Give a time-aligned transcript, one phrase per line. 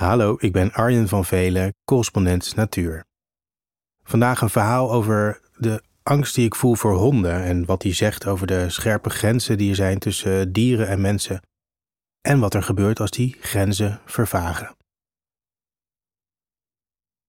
[0.00, 3.04] Hallo, ik ben Arjen van Velen, correspondent natuur.
[4.02, 8.26] Vandaag een verhaal over de angst die ik voel voor honden en wat die zegt
[8.26, 11.40] over de scherpe grenzen die er zijn tussen dieren en mensen.
[12.20, 14.76] En wat er gebeurt als die grenzen vervagen.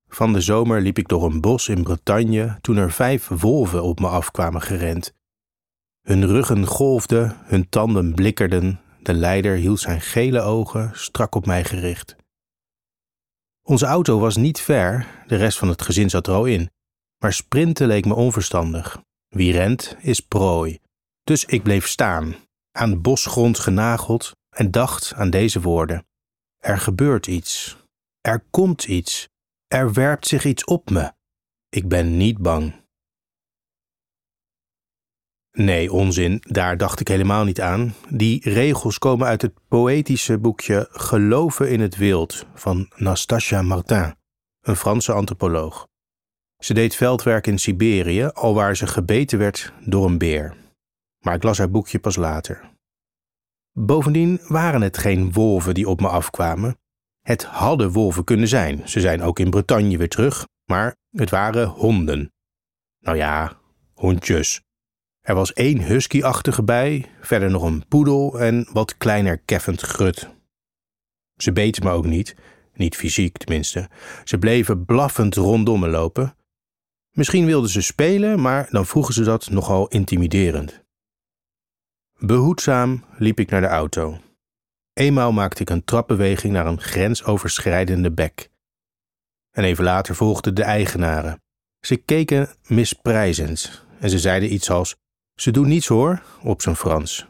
[0.07, 3.99] Van de zomer liep ik door een bos in Bretagne toen er vijf wolven op
[3.99, 5.13] me afkwamen gerend.
[6.01, 11.63] Hun ruggen golfden, hun tanden blikkerden, de leider hield zijn gele ogen strak op mij
[11.63, 12.19] gericht.
[13.71, 16.71] Onze auto was niet ver, de rest van het gezin zat er al in,
[17.17, 19.01] maar sprinten leek me onverstandig.
[19.27, 20.79] Wie rent is prooi.
[21.23, 22.35] Dus ik bleef staan,
[22.71, 26.05] aan bosgrond genageld en dacht aan deze woorden.
[26.57, 27.77] Er gebeurt iets.
[28.21, 29.27] Er komt iets.
[29.67, 31.11] Er werpt zich iets op me.
[31.69, 32.73] Ik ben niet bang.
[35.51, 37.93] Nee, onzin, daar dacht ik helemaal niet aan.
[38.09, 44.15] Die regels komen uit het poëtische boekje Geloven in het Wild van Nastasia Martin,
[44.61, 45.87] een Franse antropoloog.
[46.57, 50.55] Ze deed veldwerk in Siberië, alwaar ze gebeten werd door een beer.
[51.19, 52.71] Maar ik las haar boekje pas later.
[53.71, 56.79] Bovendien waren het geen wolven die op me afkwamen.
[57.21, 58.89] Het hadden wolven kunnen zijn.
[58.89, 62.33] Ze zijn ook in Bretagne weer terug, maar het waren honden.
[62.99, 63.57] Nou ja,
[63.93, 64.61] hondjes.
[65.21, 70.29] Er was één husky-achtige bij, verder nog een poedel en wat kleiner keffend grut.
[71.35, 72.35] Ze beten me ook niet,
[72.73, 73.89] niet fysiek tenminste.
[74.23, 76.35] Ze bleven blaffend rondom me lopen.
[77.11, 80.83] Misschien wilden ze spelen, maar dan vroegen ze dat nogal intimiderend.
[82.17, 84.19] Behoedzaam liep ik naar de auto.
[84.93, 88.49] Eenmaal maakte ik een trapbeweging naar een grensoverschrijdende bek.
[89.51, 91.41] En even later volgden de eigenaren.
[91.79, 94.95] Ze keken misprijzend en ze zeiden iets als:
[95.35, 97.27] Ze doen niets hoor, op zijn Frans.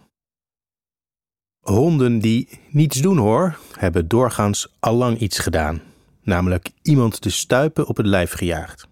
[1.60, 5.82] Honden die niets doen hoor, hebben doorgaans allang iets gedaan,
[6.22, 8.90] namelijk iemand de stuipen op het lijf gejaagd.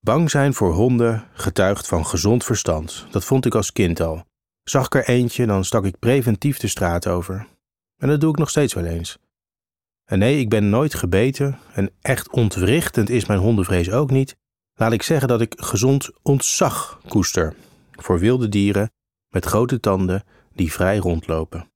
[0.00, 3.06] Bang zijn voor honden getuigt van gezond verstand.
[3.10, 4.24] Dat vond ik als kind al.
[4.62, 7.46] Zag ik er eentje, dan stak ik preventief de straat over.
[7.96, 9.18] En dat doe ik nog steeds wel eens.
[10.04, 14.36] En nee, ik ben nooit gebeten en echt ontwrichtend is mijn hondenvrees ook niet.
[14.80, 17.54] Laat ik zeggen dat ik gezond ontzag koester
[17.90, 18.92] voor wilde dieren
[19.28, 20.24] met grote tanden
[20.54, 21.70] die vrij rondlopen.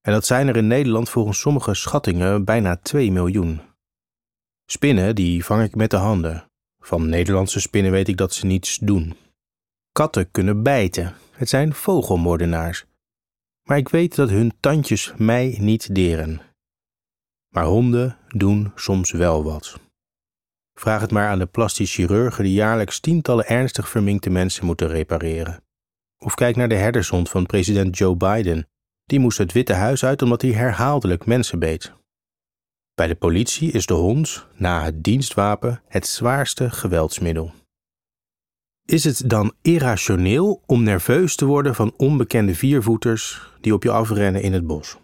[0.00, 3.60] En dat zijn er in Nederland volgens sommige schattingen bijna 2 miljoen.
[4.70, 6.44] Spinnen die vang ik met de handen.
[6.78, 9.16] Van Nederlandse spinnen weet ik dat ze niets doen.
[9.92, 11.14] Katten kunnen bijten.
[11.30, 12.84] Het zijn vogelmoordenaars.
[13.62, 16.40] Maar ik weet dat hun tandjes mij niet deren.
[17.48, 19.87] Maar honden doen soms wel wat.
[20.78, 25.62] Vraag het maar aan de plastisch chirurgen die jaarlijks tientallen ernstig verminkte mensen moeten repareren.
[26.18, 28.68] Of kijk naar de herdershond van president Joe Biden.
[29.04, 31.92] Die moest het Witte Huis uit omdat hij herhaaldelijk mensen beet.
[32.94, 37.52] Bij de politie is de hond, na het dienstwapen, het zwaarste geweldsmiddel.
[38.84, 44.42] Is het dan irrationeel om nerveus te worden van onbekende viervoeters die op je afrennen
[44.42, 44.96] in het bos?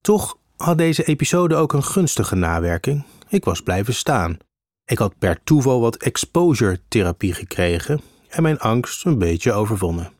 [0.00, 3.04] Toch had deze episode ook een gunstige nawerking.
[3.30, 4.38] Ik was blijven staan.
[4.84, 10.12] Ik had per toeval wat exposure-therapie gekregen en mijn angst een beetje overwonnen.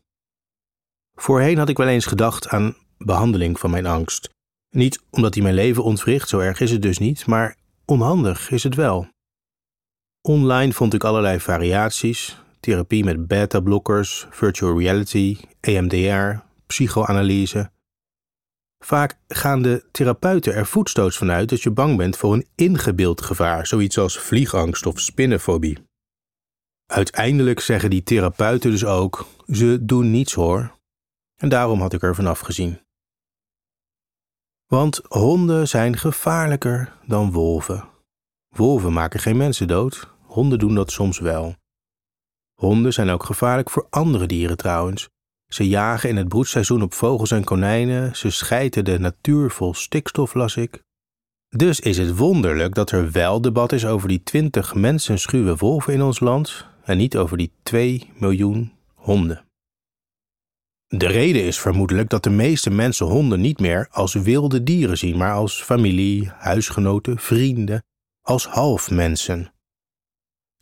[1.14, 4.30] Voorheen had ik wel eens gedacht aan behandeling van mijn angst.
[4.70, 8.62] Niet omdat hij mijn leven ontwricht, zo erg is het dus niet, maar onhandig is
[8.62, 9.08] het wel.
[10.22, 17.70] Online vond ik allerlei variaties: therapie met beta-blokkers, virtual reality, EMDR, psychoanalyse.
[18.84, 23.66] Vaak gaan de therapeuten er voetstoots vanuit dat je bang bent voor een ingebeeld gevaar,
[23.66, 25.78] zoiets als vliegangst of spinnenfobie.
[26.86, 30.78] Uiteindelijk zeggen die therapeuten dus ook: ze doen niets hoor.
[31.36, 32.80] En daarom had ik er vanaf gezien.
[34.66, 37.88] Want honden zijn gevaarlijker dan wolven.
[38.48, 41.54] Wolven maken geen mensen dood, honden doen dat soms wel.
[42.54, 45.08] Honden zijn ook gevaarlijk voor andere dieren trouwens.
[45.50, 50.34] Ze jagen in het broedseizoen op vogels en konijnen, ze schijten de natuur vol stikstof,
[50.34, 50.82] las ik.
[51.48, 56.02] Dus is het wonderlijk dat er wel debat is over die twintig mensenschuwe wolven in
[56.02, 59.44] ons land en niet over die 2 miljoen honden.
[60.86, 65.16] De reden is vermoedelijk dat de meeste mensen honden niet meer als wilde dieren zien,
[65.16, 67.82] maar als familie, huisgenoten, vrienden,
[68.20, 69.52] als halfmensen.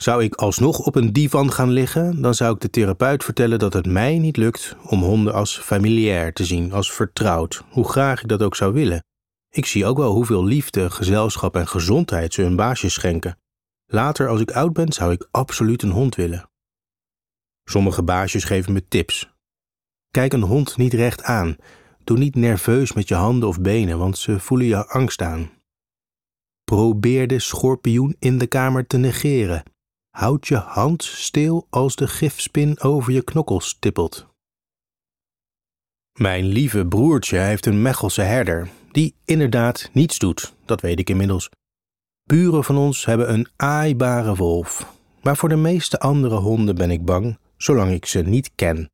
[0.02, 3.72] Zou ik alsnog op een divan gaan liggen, dan zou ik de therapeut vertellen dat
[3.72, 8.28] het mij niet lukt om honden als familiair te zien, als vertrouwd, hoe graag ik
[8.28, 9.04] dat ook zou willen.
[9.50, 13.38] Ik zie ook wel hoeveel liefde, gezelschap en gezondheid ze hun baasjes schenken.
[13.86, 16.50] Later, als ik oud ben, zou ik absoluut een hond willen.
[17.64, 19.32] Sommige baasjes geven me tips.
[20.10, 21.56] Kijk een hond niet recht aan.
[22.04, 25.50] Doe niet nerveus met je handen of benen, want ze voelen je angst aan.
[26.64, 29.62] Probeer de schorpioen in de kamer te negeren.
[30.18, 34.26] Houd je hand stil als de gifspin over je knokkels tippelt.
[36.18, 41.48] Mijn lieve broertje heeft een Mechelse herder, die inderdaad niets doet, dat weet ik inmiddels.
[42.24, 47.04] Buren van ons hebben een aaibare wolf, maar voor de meeste andere honden ben ik
[47.04, 48.90] bang, zolang ik ze niet ken.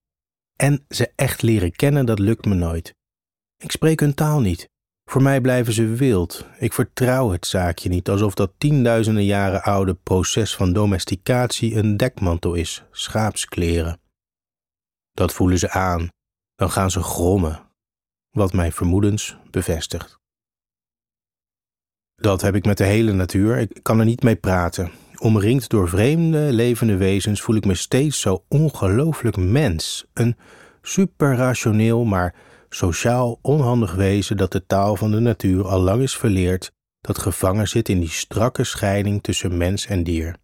[0.56, 2.94] En ze echt leren kennen, dat lukt me nooit.
[3.56, 4.68] Ik spreek hun taal niet.
[5.04, 6.46] Voor mij blijven ze wild.
[6.58, 12.54] Ik vertrouw het zaakje niet, alsof dat tienduizenden jaren oude proces van domesticatie een dekmantel
[12.54, 14.00] is, schaapskleren.
[15.12, 16.08] Dat voelen ze aan,
[16.54, 17.60] dan gaan ze grommen,
[18.30, 20.18] wat mijn vermoedens bevestigt.
[22.14, 24.90] Dat heb ik met de hele natuur, ik kan er niet mee praten.
[25.18, 30.04] Omringd door vreemde, levende wezens voel ik me steeds zo ongelooflijk mens.
[30.12, 30.36] Een
[30.82, 32.34] superrationeel, maar
[32.74, 37.68] sociaal onhandig wezen dat de taal van de natuur al lang is verleerd, dat gevangen
[37.68, 40.36] zit in die strakke scheiding tussen mens en dier.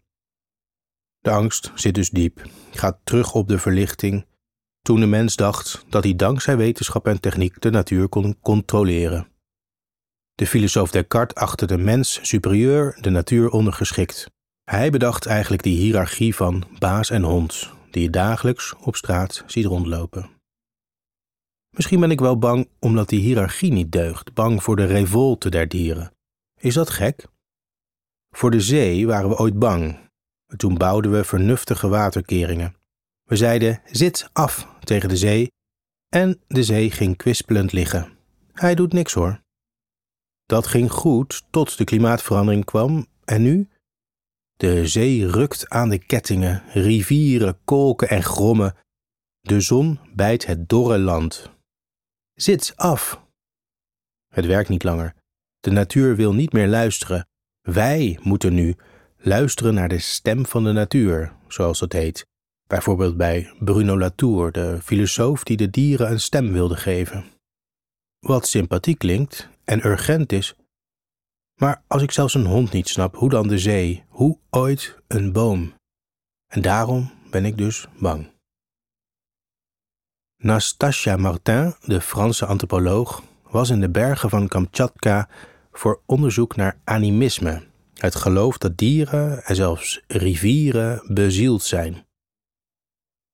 [1.18, 4.26] De angst zit dus diep, gaat terug op de verlichting,
[4.82, 9.28] toen de mens dacht dat hij dankzij wetenschap en techniek de natuur kon controleren.
[10.34, 14.30] De filosoof Descartes achtte de mens superieur, de natuur ondergeschikt.
[14.64, 19.64] Hij bedacht eigenlijk die hiërarchie van baas en hond, die je dagelijks op straat ziet
[19.64, 20.39] rondlopen.
[21.70, 25.68] Misschien ben ik wel bang omdat die hiërarchie niet deugt, bang voor de revolte der
[25.68, 26.12] dieren.
[26.60, 27.26] Is dat gek?
[28.36, 30.08] Voor de zee waren we ooit bang.
[30.56, 32.74] Toen bouwden we vernuftige waterkeringen.
[33.22, 35.50] We zeiden zit af tegen de zee
[36.08, 38.18] en de zee ging kwispelend liggen.
[38.52, 39.40] Hij doet niks hoor.
[40.46, 43.68] Dat ging goed tot de klimaatverandering kwam en nu?
[44.56, 48.76] De zee rukt aan de kettingen, rivieren kolken en grommen.
[49.40, 51.50] De zon bijt het dorre land.
[52.40, 53.22] Zit af.
[54.34, 55.14] Het werkt niet langer.
[55.58, 57.28] De natuur wil niet meer luisteren.
[57.60, 58.76] Wij moeten nu
[59.16, 62.26] luisteren naar de stem van de natuur, zoals dat heet.
[62.66, 67.24] Bijvoorbeeld bij Bruno Latour, de filosoof die de dieren een stem wilde geven.
[68.18, 70.54] Wat sympathiek klinkt en urgent is.
[71.54, 75.32] Maar als ik zelfs een hond niet snap, hoe dan de zee, hoe ooit een
[75.32, 75.74] boom?
[76.46, 78.30] En daarom ben ik dus bang.
[80.42, 85.28] Nastasia Martin, de Franse antropoloog, was in de bergen van Kamchatka
[85.72, 87.62] voor onderzoek naar animisme,
[87.94, 92.06] het geloof dat dieren en zelfs rivieren bezield zijn.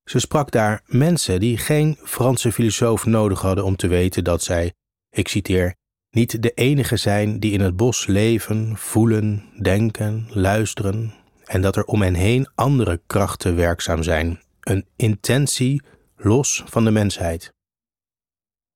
[0.05, 4.73] Ze sprak daar mensen die geen Franse filosoof nodig hadden om te weten dat zij,
[5.11, 5.75] ik citeer,
[6.11, 11.14] niet de enige zijn die in het bos leven, voelen, denken, luisteren
[11.44, 15.82] en dat er om hen heen andere krachten werkzaam zijn, een intentie
[16.16, 17.54] los van de mensheid.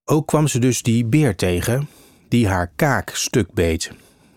[0.04, 1.88] Ook kwam ze dus die beer tegen,
[2.28, 3.92] die haar kaak stuk beet.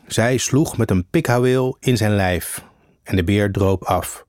[0.07, 2.65] Zij sloeg met een pikhouweel in zijn lijf
[3.03, 4.25] en de beer droop af.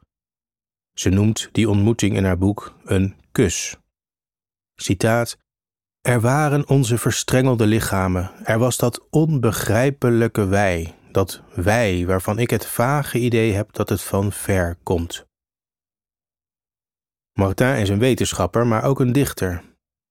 [0.92, 3.76] Ze noemt die ontmoeting in haar boek een kus.
[4.74, 5.36] Citaat:
[6.00, 12.66] Er waren onze verstrengelde lichamen, er was dat onbegrijpelijke wij, dat wij waarvan ik het
[12.66, 15.24] vage idee heb dat het van ver komt.
[17.34, 19.62] Martin is een wetenschapper, maar ook een dichter.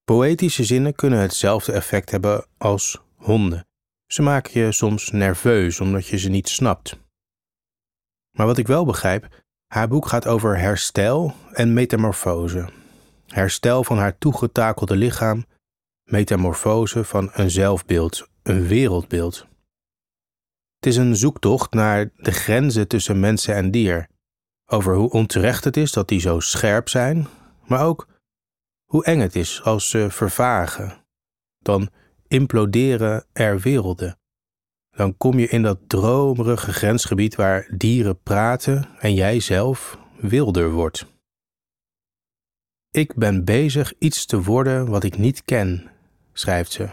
[0.04, 3.68] Poëtische zinnen kunnen hetzelfde effect hebben als honden.
[4.08, 7.00] Ze maken je soms nerveus omdat je ze niet snapt.
[8.38, 12.70] Maar wat ik wel begrijp, haar boek gaat over herstel en metamorfose.
[13.28, 15.46] Herstel van haar toegetakelde lichaam,
[16.04, 19.48] metamorfose van een zelfbeeld, een wereldbeeld.
[20.76, 24.08] Het is een zoektocht naar de grenzen tussen mensen en dier,
[24.74, 27.28] over hoe onterecht het is dat die zo scherp zijn,
[27.66, 28.08] maar ook
[28.84, 31.06] hoe eng het is als ze vervagen.
[31.60, 31.90] Dan
[32.28, 34.18] imploderen er werelden.
[34.90, 41.06] Dan kom je in dat dromerige grensgebied waar dieren praten en jij zelf wilder wordt.
[42.92, 45.92] Ik ben bezig iets te worden wat ik niet ken,
[46.34, 46.90] schrijft ze.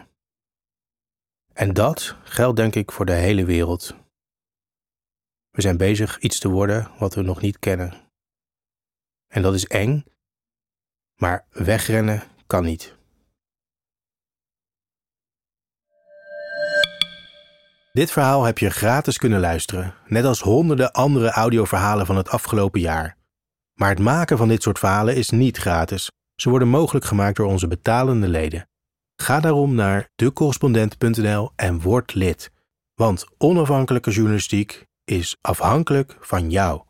[1.52, 3.94] En dat geldt denk ik voor de hele wereld.
[5.50, 7.95] We zijn bezig iets te worden wat we nog niet kennen.
[9.28, 10.04] En dat is eng,
[11.16, 12.99] maar wegrennen kan niet.
[17.92, 22.80] Dit verhaal heb je gratis kunnen luisteren, net als honderden andere audioverhalen van het afgelopen
[22.80, 23.16] jaar.
[23.75, 26.11] Maar het maken van dit soort verhalen is niet gratis.
[26.35, 28.69] Ze worden mogelijk gemaakt door onze betalende leden.
[29.16, 32.50] Ga daarom naar decorrespondent.nl en word lid.
[32.95, 36.83] Want onafhankelijke journalistiek is afhankelijk van jou.